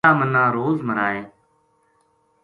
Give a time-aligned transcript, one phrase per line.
[0.05, 1.21] یاہ منا روز مرائے